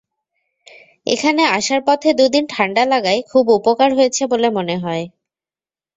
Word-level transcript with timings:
এখানে 1.07 1.41
আসার 1.57 1.81
পথে 1.87 2.09
দুদিন 2.19 2.43
ঠাণ্ডা 2.53 2.83
লাগায় 2.85 3.21
খুব 3.31 3.45
উপকার 3.57 3.89
হয়েছে 3.97 4.23
বলে 4.31 4.47
মনে 4.57 4.75
হয়। 4.77 5.03